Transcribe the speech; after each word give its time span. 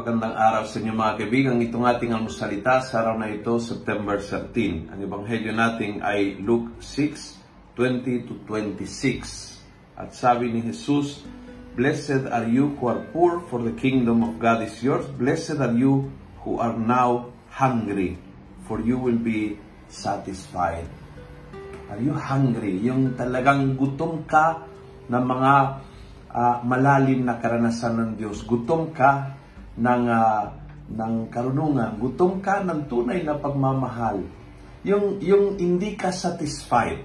Magandang 0.00 0.32
araw 0.32 0.64
sa 0.64 0.80
inyo 0.80 0.96
mga 0.96 1.14
kaibigan. 1.20 1.60
Itong 1.60 1.84
ating 1.84 2.16
almusalita 2.16 2.80
sa 2.80 3.04
araw 3.04 3.20
na 3.20 3.36
ito, 3.36 3.60
September 3.60 4.16
13. 4.16 4.88
Ang 4.88 5.00
ebanghelyo 5.04 5.52
natin 5.52 6.00
ay 6.00 6.40
Luke 6.40 6.80
6, 6.80 7.76
20 7.76 8.24
to 8.24 8.40
26. 8.48 8.80
At 10.00 10.16
sabi 10.16 10.56
ni 10.56 10.64
Jesus, 10.64 11.20
Blessed 11.76 12.32
are 12.32 12.48
you 12.48 12.72
who 12.80 12.88
are 12.88 13.04
poor, 13.12 13.44
for 13.52 13.60
the 13.60 13.76
kingdom 13.76 14.24
of 14.24 14.40
God 14.40 14.64
is 14.64 14.80
yours. 14.80 15.04
Blessed 15.20 15.60
are 15.60 15.76
you 15.76 16.08
who 16.48 16.56
are 16.56 16.80
now 16.80 17.28
hungry, 17.52 18.16
for 18.64 18.80
you 18.80 18.96
will 18.96 19.20
be 19.20 19.60
satisfied. 19.92 20.88
Are 21.92 22.00
you 22.00 22.16
hungry? 22.16 22.72
Yung 22.88 23.20
talagang 23.20 23.76
gutom 23.76 24.24
ka 24.24 24.64
ng 25.12 25.24
mga 25.28 25.52
uh, 26.32 26.56
malalim 26.64 27.28
na 27.28 27.36
karanasan 27.36 28.00
ng 28.00 28.10
Diyos. 28.16 28.48
Gutom 28.48 28.96
ka 28.96 29.39
ng, 29.80 30.02
uh, 30.06 30.44
ng 30.92 31.14
karunungan. 31.32 31.96
Gutom 31.96 32.44
ka 32.44 32.60
ng 32.60 32.86
tunay 32.86 33.24
na 33.24 33.40
pagmamahal. 33.40 34.20
Yung, 34.84 35.18
yung 35.24 35.56
hindi 35.56 35.96
ka 35.96 36.12
satisfied. 36.12 37.00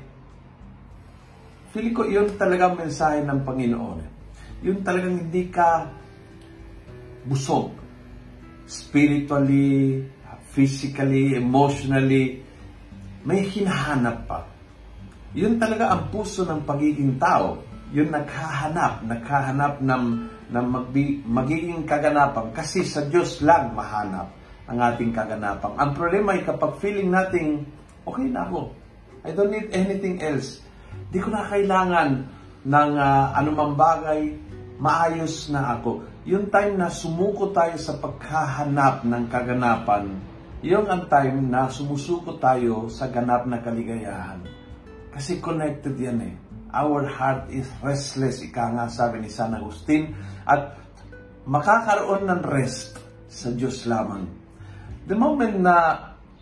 Feel 1.72 1.90
ko 1.92 2.08
yun 2.08 2.36
talagang 2.36 2.76
mensahe 2.76 3.24
ng 3.24 3.40
Panginoon. 3.44 4.00
Yun 4.64 4.80
talagang 4.84 5.28
hindi 5.28 5.52
ka 5.52 5.88
busog. 7.28 7.72
Spiritually, 8.68 10.04
physically, 10.56 11.36
emotionally, 11.36 12.40
may 13.28 13.44
hinahanap 13.44 14.24
pa. 14.24 14.40
Yun 15.36 15.60
talaga 15.60 15.92
ang 15.92 16.08
puso 16.08 16.48
ng 16.48 16.64
pagiging 16.64 17.20
tao 17.20 17.60
yung 17.92 18.10
naghahanap, 18.10 19.04
naghahanap 19.04 19.74
ng, 19.84 20.04
ng 20.50 20.68
magbi, 20.70 21.26
magiging 21.26 21.86
kaganapan 21.90 22.54
kasi 22.54 22.86
sa 22.86 23.06
Diyos 23.06 23.42
lang 23.42 23.74
mahanap 23.74 24.30
ang 24.66 24.78
ating 24.82 25.14
kaganapan. 25.14 25.78
Ang 25.78 25.92
problema 25.94 26.34
ay 26.34 26.42
kapag 26.46 26.78
feeling 26.82 27.10
nating, 27.14 27.66
okay 28.06 28.28
na 28.30 28.46
ako, 28.50 28.74
I 29.26 29.34
don't 29.34 29.50
need 29.50 29.74
anything 29.74 30.22
else. 30.22 30.62
Di 31.10 31.18
ko 31.22 31.34
na 31.34 31.46
kailangan 31.50 32.10
ng 32.66 32.92
uh, 32.98 33.26
anumang 33.38 33.74
bagay, 33.78 34.38
maayos 34.78 35.50
na 35.50 35.78
ako. 35.78 36.06
Yung 36.26 36.50
time 36.50 36.78
na 36.78 36.90
sumuko 36.90 37.54
tayo 37.54 37.78
sa 37.78 37.98
paghahanap 37.98 39.06
ng 39.06 39.24
kaganapan, 39.30 40.18
yung 40.66 40.90
ang 40.90 41.06
time 41.06 41.46
na 41.46 41.70
sumusuko 41.70 42.42
tayo 42.42 42.90
sa 42.90 43.06
ganap 43.10 43.46
na 43.46 43.62
kaligayahan. 43.62 44.42
Kasi 45.14 45.38
connected 45.38 45.94
yan 45.94 46.20
eh 46.26 46.45
our 46.76 47.08
heart 47.08 47.48
is 47.48 47.64
restless, 47.80 48.44
ika 48.44 48.76
nga 48.76 48.92
sabi 48.92 49.24
ni 49.24 49.32
San 49.32 49.56
Agustin, 49.56 50.12
at 50.44 50.76
makakaroon 51.48 52.28
ng 52.28 52.42
rest 52.44 53.00
sa 53.32 53.56
Diyos 53.56 53.88
lamang. 53.88 54.28
The 55.08 55.16
moment 55.16 55.56
na 55.64 55.76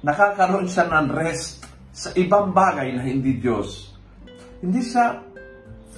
nakakaroon 0.01 0.65
siya 0.65 0.89
ng 0.89 1.13
rest 1.13 1.63
sa 1.93 2.09
ibang 2.17 2.49
bagay 2.49 2.97
na 2.97 3.05
hindi 3.05 3.37
Diyos, 3.37 3.93
hindi 4.65 4.81
siya 4.81 5.21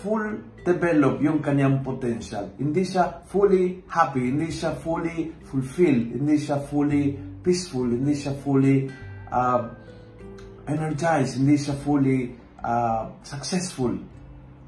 full 0.03 0.55
develop 0.65 1.21
yung 1.21 1.39
kanyang 1.39 1.85
potential. 1.85 2.49
Hindi 2.57 2.81
siya 2.81 3.21
fully 3.29 3.85
happy, 3.85 4.33
hindi 4.33 4.49
siya 4.49 4.73
fully 4.81 5.29
fulfilled, 5.45 6.17
hindi 6.17 6.35
siya 6.41 6.57
fully 6.65 7.13
peaceful, 7.45 7.85
hindi 7.85 8.17
siya 8.17 8.33
fully 8.41 8.89
uh, 9.29 9.61
energized, 10.65 11.37
hindi 11.37 11.55
siya 11.61 11.77
fully 11.85 12.33
uh, 12.65 13.13
successful. 13.21 13.93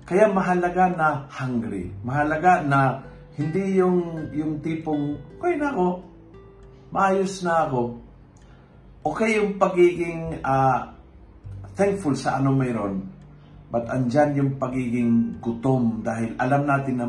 Kaya 0.07 0.31
mahalaga 0.31 0.87
na 0.87 1.27
hungry. 1.27 1.91
Mahalaga 1.99 2.63
na 2.63 3.03
hindi 3.35 3.75
yung, 3.75 4.31
yung 4.31 4.63
tipong, 4.63 5.19
okay 5.35 5.59
na 5.59 5.75
ako, 5.75 5.99
maayos 6.95 7.43
na 7.43 7.67
ako. 7.67 7.99
Okay 9.03 9.35
yung 9.35 9.59
pagiging 9.59 10.39
uh, 10.47 10.95
thankful 11.75 12.15
sa 12.15 12.39
ano 12.39 12.55
mayroon. 12.55 13.03
But 13.67 13.91
andyan 13.91 14.31
yung 14.39 14.51
pagiging 14.55 15.43
gutom 15.43 15.99
dahil 16.07 16.39
alam 16.39 16.63
natin 16.63 16.95
na 17.03 17.07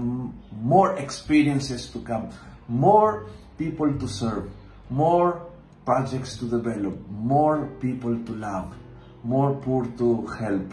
more 0.58 0.98
experiences 0.98 1.86
to 1.94 2.02
come, 2.02 2.34
more 2.66 3.30
people 3.54 3.94
to 3.94 4.10
serve, 4.10 4.50
more 4.90 5.46
projects 5.86 6.34
to 6.42 6.50
develop, 6.50 6.98
more 7.06 7.70
people 7.78 8.18
to 8.26 8.32
love, 8.34 8.74
more 9.22 9.54
poor 9.62 9.86
to 10.02 10.26
help. 10.34 10.66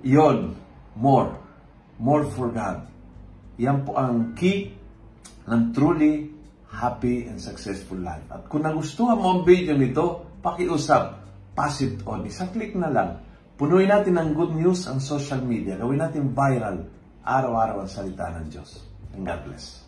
Yon, 0.00 0.56
more 0.96 1.36
more 1.98 2.24
for 2.30 2.50
God. 2.54 2.86
Yan 3.58 3.82
po 3.82 3.98
ang 3.98 4.38
key 4.38 4.70
ng 5.50 5.62
truly 5.74 6.30
happy 6.70 7.26
and 7.26 7.42
successful 7.42 7.98
life. 7.98 8.22
At 8.30 8.46
kung 8.46 8.62
nagustuhan 8.62 9.18
mo 9.18 9.38
ang 9.38 9.42
video 9.42 9.74
nito, 9.74 10.38
pakiusap, 10.38 11.18
pass 11.58 11.82
it 11.82 11.98
on. 12.06 12.28
Isang 12.28 12.54
click 12.54 12.76
na 12.78 12.92
lang. 12.92 13.10
Punuin 13.58 13.90
natin 13.90 14.14
ng 14.14 14.30
good 14.38 14.54
news 14.54 14.86
ang 14.86 15.02
social 15.02 15.42
media. 15.42 15.74
Gawin 15.74 15.98
natin 15.98 16.30
viral 16.30 16.86
araw-araw 17.26 17.82
ang 17.82 17.90
salita 17.90 18.30
ng 18.30 18.46
Diyos. 18.46 18.78
And 19.18 19.26
God 19.26 19.42
bless. 19.42 19.87